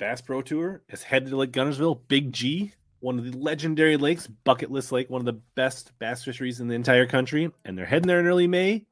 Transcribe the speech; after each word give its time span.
Bass 0.00 0.22
Pro 0.22 0.40
Tour 0.40 0.80
is 0.88 1.02
headed 1.02 1.28
to 1.28 1.36
Lake 1.36 1.52
Guntersville. 1.52 2.00
Big 2.08 2.32
G, 2.32 2.72
one 3.00 3.18
of 3.18 3.30
the 3.30 3.36
legendary 3.36 3.98
lakes, 3.98 4.26
bucket 4.26 4.70
list 4.70 4.92
lake, 4.92 5.10
one 5.10 5.20
of 5.20 5.26
the 5.26 5.42
best 5.54 5.92
bass 5.98 6.24
fisheries 6.24 6.58
in 6.58 6.68
the 6.68 6.74
entire 6.74 7.06
country. 7.06 7.52
And 7.66 7.76
they're 7.76 7.84
heading 7.84 8.06
there 8.06 8.18
in 8.18 8.26
early 8.26 8.46
May. 8.46 8.86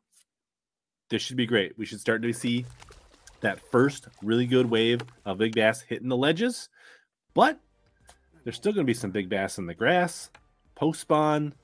This 1.08 1.22
should 1.22 1.38
be 1.38 1.46
great. 1.46 1.78
We 1.78 1.86
should 1.86 1.98
start 1.98 2.20
to 2.20 2.32
see 2.34 2.66
that 3.40 3.58
first 3.70 4.08
really 4.22 4.44
good 4.44 4.68
wave 4.68 5.00
of 5.24 5.38
big 5.38 5.54
bass 5.54 5.80
hitting 5.80 6.10
the 6.10 6.16
ledges. 6.16 6.68
But 7.32 7.58
there's 8.44 8.56
still 8.56 8.74
going 8.74 8.84
to 8.84 8.90
be 8.90 8.92
some 8.92 9.10
big 9.10 9.30
bass 9.30 9.56
in 9.56 9.64
the 9.64 9.72
grass, 9.72 10.28
post 10.74 11.00
spawn, 11.00 11.54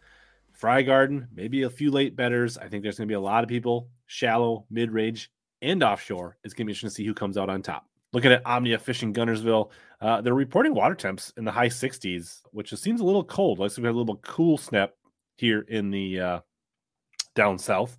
fry 0.54 0.80
guarding, 0.80 1.26
maybe 1.34 1.64
a 1.64 1.70
few 1.70 1.90
late 1.90 2.16
bedders. 2.16 2.56
I 2.56 2.68
think 2.68 2.82
there's 2.82 2.96
going 2.96 3.08
to 3.08 3.12
be 3.12 3.16
a 3.16 3.20
lot 3.20 3.44
of 3.44 3.50
people, 3.50 3.88
shallow, 4.06 4.64
mid 4.70 4.90
range, 4.90 5.30
and 5.60 5.82
offshore. 5.82 6.38
It's 6.44 6.54
going 6.54 6.64
to 6.64 6.68
be 6.68 6.72
interesting 6.72 6.88
to 6.88 6.94
see 6.94 7.04
who 7.04 7.12
comes 7.12 7.36
out 7.36 7.50
on 7.50 7.60
top. 7.60 7.86
Looking 8.14 8.30
at 8.30 8.46
Omnia 8.46 8.78
Fishing 8.78 9.12
Guntersville, 9.12 9.70
uh, 10.00 10.20
they're 10.20 10.34
reporting 10.34 10.72
water 10.72 10.94
temps 10.94 11.32
in 11.36 11.44
the 11.44 11.50
high 11.50 11.68
60s, 11.68 12.42
which 12.52 12.72
seems 12.74 13.00
a 13.00 13.04
little 13.04 13.24
cold. 13.24 13.58
Let's 13.58 13.76
we 13.76 13.82
had 13.82 13.96
a 13.96 13.98
little 13.98 14.18
cool 14.18 14.56
snap 14.56 14.92
here 15.36 15.62
in 15.62 15.90
the 15.90 16.20
uh, 16.20 16.40
down 17.34 17.58
south. 17.58 17.98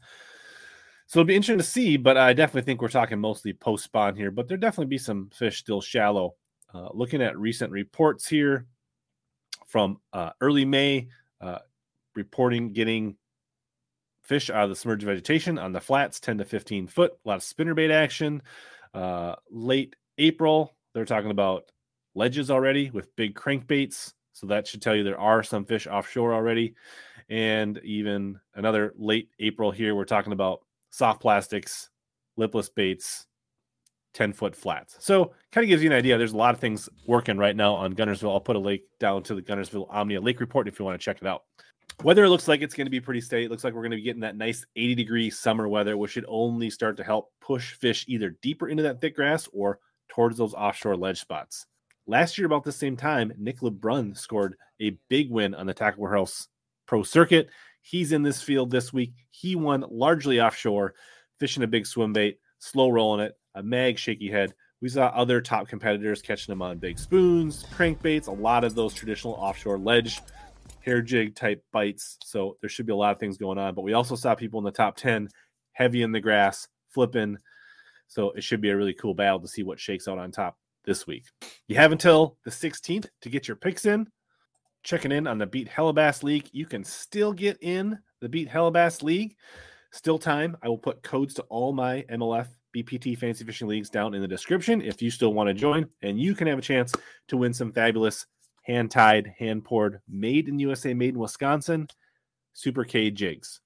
So 1.05 1.19
it'll 1.19 1.27
be 1.27 1.35
interesting 1.35 1.57
to 1.57 1.65
see, 1.65 1.97
but 1.97 2.15
I 2.15 2.31
definitely 2.31 2.61
think 2.61 2.81
we're 2.81 2.87
talking 2.87 3.19
mostly 3.19 3.51
post 3.51 3.83
spawn 3.83 4.15
here. 4.15 4.31
But 4.31 4.47
there 4.47 4.55
definitely 4.55 4.85
be 4.85 4.97
some 4.97 5.29
fish 5.33 5.59
still 5.59 5.81
shallow. 5.81 6.35
Uh, 6.73 6.87
looking 6.93 7.21
at 7.21 7.37
recent 7.37 7.73
reports 7.73 8.25
here 8.25 8.67
from 9.67 9.99
uh, 10.13 10.29
early 10.39 10.63
May, 10.63 11.09
uh, 11.41 11.59
reporting 12.15 12.71
getting 12.71 13.17
fish 14.23 14.49
out 14.49 14.63
of 14.63 14.69
the 14.69 14.77
submerged 14.77 15.03
vegetation 15.03 15.59
on 15.59 15.73
the 15.73 15.81
flats, 15.81 16.21
10 16.21 16.37
to 16.37 16.45
15 16.45 16.87
foot. 16.87 17.11
A 17.11 17.27
lot 17.27 17.35
of 17.35 17.41
spinnerbait 17.41 17.91
action. 17.91 18.41
Uh, 18.93 19.35
late 19.51 19.93
April, 20.17 20.75
they're 20.93 21.05
talking 21.05 21.31
about 21.31 21.71
ledges 22.15 22.49
already 22.49 22.89
with 22.91 23.15
big 23.15 23.35
crankbaits. 23.35 24.13
So 24.33 24.47
that 24.47 24.67
should 24.67 24.81
tell 24.81 24.95
you 24.95 25.03
there 25.03 25.19
are 25.19 25.43
some 25.43 25.65
fish 25.65 25.87
offshore 25.87 26.33
already. 26.33 26.75
And 27.29 27.79
even 27.83 28.39
another 28.55 28.93
late 28.97 29.29
April 29.39 29.71
here, 29.71 29.95
we're 29.95 30.05
talking 30.05 30.33
about 30.33 30.61
soft 30.89 31.21
plastics, 31.21 31.89
lipless 32.37 32.69
baits, 32.69 33.27
10 34.13 34.33
foot 34.33 34.55
flats. 34.55 34.97
So 34.99 35.33
kind 35.51 35.63
of 35.63 35.69
gives 35.69 35.83
you 35.83 35.89
an 35.89 35.95
idea. 35.95 36.17
There's 36.17 36.33
a 36.33 36.37
lot 36.37 36.53
of 36.53 36.59
things 36.59 36.89
working 37.05 37.37
right 37.37 37.55
now 37.55 37.73
on 37.73 37.93
Guntersville. 37.93 38.31
I'll 38.31 38.39
put 38.39 38.55
a 38.55 38.59
link 38.59 38.81
down 38.99 39.23
to 39.23 39.35
the 39.35 39.41
Guntersville 39.41 39.87
Omnia 39.89 40.21
Lake 40.21 40.39
Report 40.39 40.67
if 40.67 40.79
you 40.79 40.85
want 40.85 40.99
to 40.99 41.03
check 41.03 41.17
it 41.21 41.27
out. 41.27 41.43
Weather 42.03 42.27
looks 42.27 42.47
like 42.47 42.61
it's 42.61 42.73
going 42.73 42.87
to 42.87 42.91
be 42.91 42.99
pretty 42.99 43.21
steady. 43.21 43.45
It 43.45 43.51
looks 43.51 43.63
like 43.63 43.73
we're 43.73 43.81
going 43.81 43.91
to 43.91 43.97
be 43.97 44.03
getting 44.03 44.21
that 44.21 44.35
nice 44.35 44.65
80 44.75 44.95
degree 44.95 45.29
summer 45.29 45.67
weather, 45.67 45.97
which 45.97 46.11
should 46.11 46.25
only 46.27 46.69
start 46.69 46.97
to 46.97 47.03
help 47.03 47.31
push 47.39 47.73
fish 47.73 48.05
either 48.07 48.35
deeper 48.41 48.67
into 48.67 48.83
that 48.83 48.99
thick 48.99 49.15
grass 49.15 49.47
or 49.53 49.79
towards 50.07 50.37
those 50.37 50.53
offshore 50.53 50.95
ledge 50.95 51.19
spots. 51.19 51.65
Last 52.07 52.37
year, 52.37 52.45
about 52.45 52.63
the 52.63 52.71
same 52.71 52.95
time, 52.95 53.33
Nick 53.37 53.59
LeBrun 53.59 54.17
scored 54.17 54.55
a 54.79 54.97
big 55.09 55.31
win 55.31 55.55
on 55.55 55.65
the 55.65 55.73
Tackle 55.73 56.03
Warehouse 56.03 56.47
Pro 56.85 57.03
Circuit. 57.03 57.49
He's 57.81 58.11
in 58.11 58.23
this 58.23 58.41
field 58.41 58.71
this 58.71 58.93
week. 58.93 59.13
He 59.31 59.55
won 59.55 59.85
largely 59.89 60.39
offshore, 60.39 60.93
fishing 61.39 61.63
a 61.63 61.67
big 61.67 61.87
swim 61.87 62.13
bait, 62.13 62.39
slow 62.59 62.89
rolling 62.89 63.25
it, 63.25 63.37
a 63.55 63.63
mag 63.63 63.97
shaky 63.97 64.29
head. 64.29 64.53
We 64.81 64.89
saw 64.89 65.07
other 65.07 65.41
top 65.41 65.67
competitors 65.67 66.21
catching 66.21 66.51
them 66.51 66.61
on 66.61 66.77
big 66.77 66.99
spoons, 66.99 67.65
crankbaits, 67.75 68.27
a 68.27 68.31
lot 68.31 68.63
of 68.63 68.75
those 68.75 68.93
traditional 68.93 69.33
offshore 69.33 69.79
ledge 69.79 70.21
hair 70.81 71.01
jig 71.01 71.35
type 71.35 71.63
bites. 71.71 72.17
So 72.23 72.57
there 72.61 72.69
should 72.69 72.85
be 72.85 72.93
a 72.93 72.95
lot 72.95 73.11
of 73.11 73.19
things 73.19 73.37
going 73.37 73.57
on. 73.57 73.73
But 73.73 73.81
we 73.81 73.93
also 73.93 74.15
saw 74.15 74.35
people 74.35 74.59
in 74.59 74.63
the 74.65 74.71
top 74.71 74.95
10 74.95 75.29
heavy 75.73 76.03
in 76.03 76.11
the 76.11 76.19
grass, 76.19 76.67
flipping. 76.89 77.37
So 78.07 78.31
it 78.31 78.43
should 78.43 78.61
be 78.61 78.69
a 78.69 78.77
really 78.77 78.93
cool 78.93 79.13
battle 79.13 79.39
to 79.39 79.47
see 79.47 79.63
what 79.63 79.79
shakes 79.79 80.07
out 80.07 80.17
on 80.17 80.31
top 80.31 80.57
this 80.85 81.07
week. 81.07 81.25
You 81.67 81.75
have 81.77 81.91
until 81.91 82.37
the 82.45 82.51
16th 82.51 83.07
to 83.21 83.29
get 83.29 83.47
your 83.47 83.57
picks 83.57 83.85
in. 83.85 84.07
Checking 84.83 85.11
in 85.11 85.25
on 85.25 85.39
the 85.39 85.47
Beat 85.47 85.67
Hellabass 85.67 86.21
League. 86.21 86.47
You 86.51 86.65
can 86.67 86.83
still 86.83 87.33
get 87.33 87.57
in 87.61 87.97
the 88.21 88.29
Beat 88.29 88.49
Hellabass 88.49 89.01
League. 89.01 89.35
Still 89.91 90.19
time. 90.19 90.55
I 90.61 90.69
will 90.69 90.77
put 90.77 91.01
codes 91.01 91.33
to 91.35 91.41
all 91.43 91.73
my 91.73 92.05
MLF 92.11 92.47
BPT 92.75 93.17
fantasy 93.17 93.45
fishing 93.45 93.67
leagues 93.67 93.89
down 93.89 94.13
in 94.13 94.21
the 94.21 94.27
description 94.27 94.81
if 94.81 95.01
you 95.01 95.09
still 95.09 95.33
want 95.33 95.47
to 95.47 95.53
join. 95.53 95.87
And 96.01 96.19
you 96.19 96.35
can 96.35 96.47
have 96.47 96.59
a 96.59 96.61
chance 96.61 96.93
to 97.29 97.37
win 97.37 97.53
some 97.53 97.71
fabulous 97.71 98.27
hand 98.63 98.91
tied, 98.91 99.33
hand 99.39 99.63
poured, 99.63 100.01
made 100.07 100.49
in 100.49 100.59
USA, 100.59 100.93
made 100.93 101.15
in 101.15 101.19
Wisconsin, 101.19 101.87
Super 102.53 102.83
K 102.83 103.09
jigs. 103.09 103.61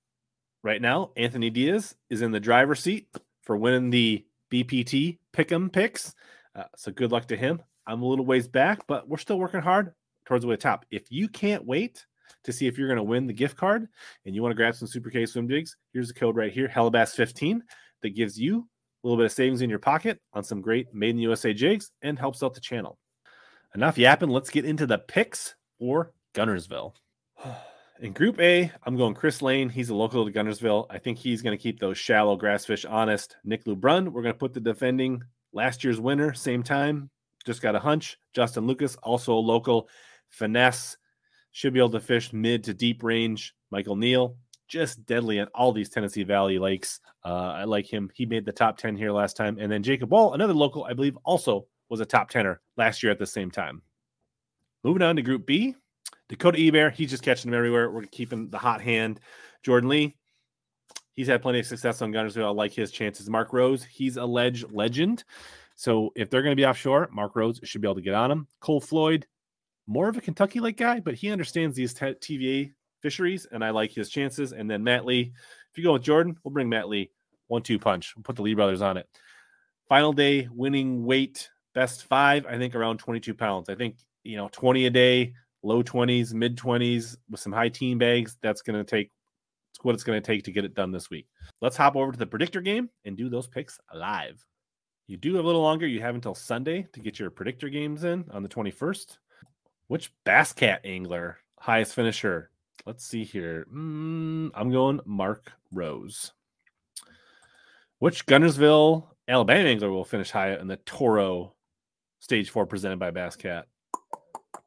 Right 0.62 0.82
now, 0.82 1.12
Anthony 1.18 1.50
Diaz 1.50 1.96
is 2.10 2.22
in 2.22 2.32
the 2.32 2.40
driver's 2.40 2.82
seat 2.82 3.08
for 3.42 3.58
winning 3.58 3.90
the 3.90 4.26
BPT 4.52 5.20
Pick'em 5.34 5.72
picks. 5.72 6.14
Uh, 6.56 6.64
so 6.76 6.92
good 6.92 7.12
luck 7.12 7.28
to 7.28 7.38
him. 7.38 7.62
I'm 7.88 8.02
a 8.02 8.06
little 8.06 8.26
ways 8.26 8.48
back, 8.48 8.86
but 8.88 9.08
we're 9.08 9.18
still 9.18 9.40
working 9.40 9.62
hard 9.62 9.94
towards 10.26 10.44
the 10.44 10.48
way 10.48 10.58
top. 10.58 10.86
If 10.92 11.12
you 11.12 11.28
can't 11.28 11.66
wait 11.66 12.06
to 12.44 12.54
see 12.54 12.68
if 12.68 12.78
you're 12.78 12.88
going 12.88 12.98
to 12.98 13.04
win 13.04 13.28
the 13.28 13.34
gift 13.34 13.58
card 13.58 13.88
and 14.26 14.36
you 14.36 14.42
want 14.42 14.52
to 14.52 14.56
grab 14.56 14.76
some 14.76 14.88
Super 14.88 15.10
K 15.10 15.26
swim 15.26 15.48
jigs, 15.48 15.76
here's 15.94 16.08
the 16.08 16.14
code 16.14 16.36
right 16.36 16.52
here, 16.52 16.68
Hellabass15, 16.68 17.62
that 18.02 18.16
gives 18.16 18.40
you 18.40 18.68
a 19.04 19.08
little 19.08 19.18
bit 19.18 19.26
of 19.26 19.32
savings 19.32 19.62
in 19.62 19.70
your 19.70 19.80
pocket 19.80 20.20
on 20.34 20.44
some 20.44 20.62
great 20.62 20.94
made 20.94 21.12
in 21.12 21.20
USA 21.20 21.54
jigs 21.54 21.92
and 22.02 22.20
helps 22.20 22.44
out 22.44 22.54
the 22.54 22.62
channel 22.62 22.98
enough 23.76 23.98
yapping. 23.98 24.30
Let's 24.30 24.50
get 24.50 24.66
into 24.66 24.86
the 24.86 25.00
picks 25.00 25.56
for 25.80 26.14
Guntersville. 26.34 26.94
In 28.02 28.14
Group 28.14 28.40
A, 28.40 28.72
I'm 28.84 28.96
going 28.96 29.14
Chris 29.14 29.42
Lane. 29.42 29.68
He's 29.68 29.90
a 29.90 29.96
local 29.96 30.24
to 30.24 30.32
Guntersville. 30.32 30.86
I 30.90 31.00
think 31.00 31.18
he's 31.18 31.42
going 31.42 31.58
to 31.58 31.62
keep 31.62 31.82
those 31.82 31.98
shallow 31.98 32.38
grass 32.38 32.64
fish 32.64 32.86
honest. 32.86 33.36
Nick 33.44 33.66
Lebrun, 33.66 34.14
we're 34.14 34.22
going 34.22 34.34
to 34.34 34.40
put 34.40 34.54
the 34.54 34.62
defending 34.62 35.22
last 35.52 35.84
year's 35.84 36.00
winner, 36.00 36.34
same 36.34 36.64
time. 36.64 37.10
Just 37.46 37.62
got 37.62 37.76
a 37.76 37.80
hunch. 37.80 38.18
Justin 38.34 38.68
Lucas, 38.68 38.96
also 39.04 39.34
a 39.34 39.36
local. 39.36 39.90
Finesse 40.30 40.96
should 41.52 41.74
be 41.74 41.80
able 41.80 41.90
to 41.90 42.00
fish 42.00 42.32
mid 42.32 42.64
to 42.64 42.74
deep 42.74 43.04
range. 43.04 43.54
Michael 43.70 43.98
Neal, 43.98 44.38
just 44.70 45.06
deadly 45.06 45.40
at 45.40 45.50
all 45.54 45.74
these 45.74 45.90
Tennessee 45.90 46.24
Valley 46.24 46.58
lakes. 46.58 47.02
Uh, 47.26 47.52
I 47.54 47.66
like 47.66 47.86
him. 47.86 48.10
He 48.14 48.26
made 48.26 48.46
the 48.46 48.54
top 48.54 48.78
10 48.78 48.96
here 48.96 49.12
last 49.12 49.36
time. 49.36 49.58
And 49.60 49.70
then 49.70 49.84
Jacob 49.84 50.10
Wall, 50.10 50.34
another 50.36 50.54
local, 50.54 50.86
I 50.86 50.94
believe, 50.94 51.18
also 51.26 51.68
was 51.90 52.00
a 52.00 52.06
top 52.06 52.30
tenor 52.30 52.62
last 52.78 53.04
year 53.04 53.12
at 53.12 53.20
the 53.20 53.28
same 53.28 53.52
time. 53.52 53.82
Moving 54.86 55.02
on 55.02 55.18
to 55.18 55.22
Group 55.22 55.46
B, 55.46 55.76
Dakota 56.30 56.58
Ebare, 56.58 56.94
he's 56.94 57.10
just 57.10 57.24
catching 57.24 57.52
them 57.52 57.58
everywhere. 57.58 57.90
We're 57.90 58.04
keeping 58.04 58.50
the 58.50 58.58
hot 58.58 58.82
hand. 58.82 59.20
Jordan 59.64 59.90
Lee, 59.90 60.16
he's 61.14 61.28
had 61.28 61.42
plenty 61.42 61.60
of 61.60 61.66
success 61.66 62.02
on 62.02 62.12
Guntersville. 62.12 62.46
I 62.46 62.50
like 62.50 62.72
his 62.72 62.92
chances. 62.92 63.30
Mark 63.30 63.52
Rose, 63.52 63.84
he's 63.84 64.18
a 64.18 64.26
legend. 64.26 65.24
So 65.76 66.12
if 66.16 66.30
they're 66.30 66.44
going 66.44 66.52
to 66.52 66.62
be 66.62 66.66
offshore, 66.66 67.10
Mark 67.12 67.36
Rose 67.36 67.60
should 67.64 67.82
be 67.82 67.88
able 67.88 67.96
to 67.96 68.02
get 68.02 68.14
on 68.14 68.32
him. 68.32 68.48
Cole 68.60 68.80
Floyd, 68.80 69.26
more 69.88 70.08
of 70.08 70.18
a 70.18 70.22
Kentucky 70.22 70.60
Lake 70.60 70.78
guy, 70.78 71.00
but 71.00 71.16
he 71.16 71.32
understands 71.32 71.76
these 71.76 71.94
t- 71.94 72.06
TVA 72.06 72.74
fisheries, 73.02 73.48
and 73.52 73.64
I 73.64 73.72
like 73.72 73.92
his 73.92 74.10
chances. 74.10 74.54
And 74.54 74.70
then 74.70 74.84
Matt 74.84 75.06
Lee, 75.06 75.34
if 75.72 75.78
you 75.78 75.84
go 75.84 75.94
with 75.94 76.04
Jordan, 76.04 76.38
we'll 76.44 76.54
bring 76.54 76.70
Matt 76.70 76.90
Lee 76.90 77.12
one 77.48 77.64
two 77.64 77.80
punch. 77.80 78.14
We'll 78.16 78.24
put 78.24 78.36
the 78.36 78.44
Lee 78.44 78.54
brothers 78.54 78.82
on 78.82 78.98
it. 78.98 79.08
Final 79.88 80.14
day 80.14 80.48
winning 80.52 81.04
weight 81.04 81.50
best 81.74 82.04
five, 82.04 82.46
I 82.46 82.58
think 82.58 82.76
around 82.76 83.00
22 83.00 83.34
pounds. 83.34 83.70
I 83.70 83.76
think, 83.76 83.96
you 84.24 84.38
know, 84.38 84.50
20 84.52 84.86
a 84.86 84.90
day, 84.90 85.34
low 85.64 85.84
20s, 85.84 86.34
mid 86.34 86.58
20s 86.58 87.18
with 87.30 87.40
some 87.40 87.52
high 87.52 87.70
team 87.70 87.98
bags. 87.98 88.38
That's 88.42 88.62
going 88.62 88.78
to 88.78 88.90
take 88.90 89.12
what 89.82 89.96
it's 89.96 90.04
going 90.04 90.22
to 90.22 90.26
take 90.26 90.44
to 90.44 90.52
get 90.52 90.66
it 90.66 90.74
done 90.74 90.92
this 90.92 91.10
week. 91.10 91.28
Let's 91.62 91.78
hop 91.78 91.96
over 91.96 92.12
to 92.12 92.18
the 92.18 92.26
predictor 92.26 92.62
game 92.62 92.90
and 93.06 93.16
do 93.16 93.30
those 93.30 93.48
picks 93.48 93.80
live. 93.94 94.44
You 95.08 95.18
do 95.18 95.36
have 95.36 95.44
a 95.44 95.48
little 95.48 95.62
longer. 95.62 95.88
You 95.88 96.02
have 96.02 96.16
until 96.16 96.36
Sunday 96.36 96.88
to 96.94 97.00
get 97.00 97.20
your 97.20 97.30
predictor 97.30 97.70
games 97.70 98.04
in 98.04 98.26
on 98.32 98.44
the 98.44 98.50
21st. 98.50 99.18
Which 99.88 100.12
Bass 100.24 100.54
Cat 100.54 100.82
angler 100.84 101.38
highest 101.60 101.96
finisher? 101.96 102.52
Let's 102.86 103.06
see 103.06 103.24
here. 103.24 103.66
Mm, 103.74 104.52
I'm 104.54 104.72
going 104.72 105.00
Mark 105.06 105.52
Rose. 105.72 106.32
Which 107.98 108.26
Guntersville, 108.26 109.08
Alabama 109.28 109.68
angler 109.68 109.92
will 109.92 110.06
finish 110.06 110.32
high 110.32 110.56
in 110.56 110.68
the 110.68 110.78
Toro 110.78 111.56
Stage 112.20 112.50
four 112.50 112.66
presented 112.66 113.00
by 113.00 113.12
Bass 113.12 113.36
Cat. 113.36 113.66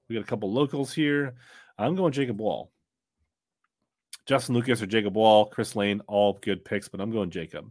We 0.09 0.15
got 0.15 0.25
a 0.25 0.27
couple 0.27 0.53
locals 0.53 0.93
here. 0.93 1.35
I'm 1.79 1.95
going 1.95 2.13
Jacob 2.13 2.41
Wall. 2.41 2.71
Justin 4.27 4.55
Lucas 4.55 4.81
or 4.83 4.87
Jacob 4.87 5.17
Wall, 5.17 5.47
Chris 5.47 5.75
Lane, 5.75 6.01
all 6.07 6.39
good 6.43 6.65
picks, 6.65 6.89
but 6.89 7.01
I'm 7.01 7.11
going 7.11 7.31
Jacob. 7.31 7.71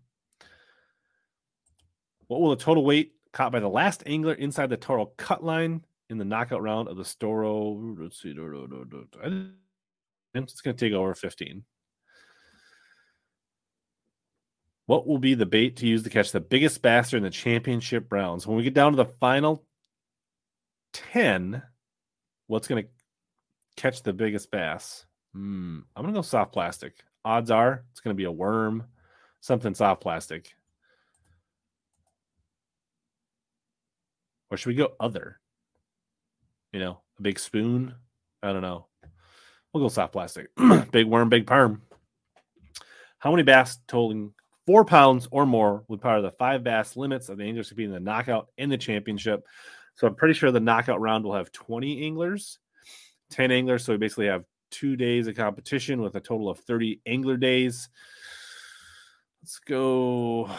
What 2.28 2.42
will 2.42 2.50
the 2.50 2.56
total 2.58 2.84
weight 2.84 3.14
caught 3.32 3.52
by 3.52 3.60
the 3.60 3.70
last 3.70 4.04
angler 4.06 4.34
inside 4.34 4.70
the 4.70 4.78
total 4.78 5.14
cut 5.18 5.44
line 5.44 5.86
in 6.10 6.18
the 6.18 6.26
knockout 6.26 6.62
round 6.62 6.88
of 6.88 6.98
the 6.98 7.04
Storo? 7.04 7.98
Let's 8.00 8.22
see. 8.22 8.36
It's 10.34 10.62
going 10.62 10.76
to 10.76 10.86
take 10.86 10.94
over 10.94 11.14
15. 11.14 11.64
What 14.88 15.08
will 15.08 15.20
be 15.20 15.36
the 15.36 15.46
bait 15.46 15.78
to 15.78 15.88
use 15.88 16.04
to 16.04 16.10
catch 16.10 16.34
the 16.34 16.42
biggest 16.42 16.82
bass 16.82 17.14
in 17.14 17.24
the 17.24 17.30
championship 17.30 18.12
rounds? 18.12 18.46
When 18.46 18.58
we 18.58 18.64
get 18.64 18.74
down 18.74 18.92
to 18.92 18.98
the 18.98 19.06
final 19.06 19.66
10, 20.92 21.62
what's 22.52 22.68
going 22.68 22.84
to 22.84 22.90
catch 23.78 24.04
the 24.04 24.12
biggest 24.12 24.52
bass? 24.52 25.06
Hmm, 25.34 25.80
I'm 25.96 26.04
going 26.04 26.14
to 26.14 26.18
go 26.18 26.22
soft 26.22 26.52
plastic. 26.52 26.96
Odds 27.24 27.50
are 27.50 27.86
it's 27.92 28.02
going 28.02 28.14
to 28.14 28.18
be 28.18 28.26
a 28.26 28.32
worm, 28.32 28.84
something 29.40 29.74
soft 29.74 30.02
plastic. 30.02 30.54
Or 34.50 34.58
should 34.58 34.68
we 34.68 34.76
go 34.76 34.92
other? 35.00 35.40
You 36.74 36.82
know, 36.82 37.00
a 37.18 37.22
big 37.22 37.40
spoon? 37.40 37.96
I 38.44 38.52
don't 38.52 38.62
know. 38.62 38.88
We'll 39.72 39.86
go 39.86 39.88
soft 39.88 40.12
plastic. 40.12 40.50
big 40.92 41.08
worm, 41.08 41.30
big 41.30 41.48
perm. 41.48 41.82
How 43.20 43.32
many 43.32 43.44
bass 43.44 43.78
totaling 43.88 44.34
four 44.66 44.84
pounds 44.84 45.30
or 45.32 45.46
more 45.46 45.86
would 45.88 46.02
part 46.02 46.18
of 46.18 46.24
the 46.24 46.32
five 46.32 46.66
bass 46.66 46.98
limits 46.98 47.30
of 47.30 47.38
the 47.38 47.46
anglers 47.46 47.70
competing 47.70 47.96
in 47.96 48.04
the 48.04 48.12
knockout 48.12 48.50
and 48.58 48.70
the 48.70 48.78
championship? 48.78 49.46
So 50.02 50.08
I'm 50.08 50.16
pretty 50.16 50.34
sure 50.34 50.50
the 50.50 50.60
knockout 50.60 51.00
round 51.00 51.24
will 51.24 51.36
have 51.36 51.52
20 51.52 52.04
anglers, 52.04 52.58
10 53.30 53.52
anglers. 53.52 53.86
So 53.86 53.94
we 53.94 54.00
basically 54.00 54.26
have 54.26 54.46
two 54.72 54.96
days 54.96 55.28
of 55.28 55.36
competition 55.36 56.02
with 56.02 56.16
a 56.16 56.20
total 56.20 56.50
of 56.50 56.58
30 56.58 57.02
angler 57.06 57.38
days. 57.38 57.88
Let's 59.44 59.60
go 59.60 60.50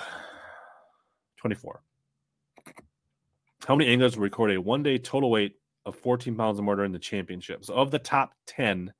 24. 1.39 1.83
How 3.67 3.75
many 3.75 3.91
anglers 3.91 4.15
will 4.15 4.23
record 4.23 4.53
a 4.53 4.61
one 4.61 4.85
day 4.85 4.97
total 4.97 5.29
weight 5.29 5.57
of 5.87 5.97
14 5.97 6.37
pounds 6.37 6.61
or 6.61 6.63
more 6.63 6.77
during 6.77 6.93
the 6.93 7.01
championship? 7.01 7.65
So, 7.65 7.75
of 7.75 7.91
the 7.91 7.99
top 7.99 8.35
10 8.47 8.93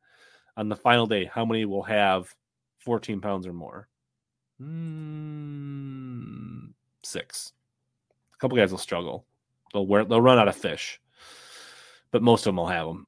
on 0.57 0.69
the 0.69 0.75
final 0.75 1.07
day, 1.07 1.25
how 1.25 1.45
many 1.45 1.67
will 1.67 1.85
have 1.85 2.35
14 2.79 3.21
pounds 3.21 3.47
or 3.47 3.53
more? 3.53 3.87
Mm, 4.61 5.43
six. 7.05 7.53
A 8.35 8.39
couple 8.39 8.57
guys 8.57 8.73
will 8.73 8.79
struggle. 8.79 9.25
They'll 9.73 9.87
wear, 9.87 10.05
they'll 10.05 10.21
run 10.21 10.39
out 10.39 10.49
of 10.49 10.57
fish, 10.57 11.01
but 12.11 12.23
most 12.23 12.41
of 12.41 12.45
them 12.51 12.57
will 12.57 12.67
have 12.67 12.87
them. 12.87 13.07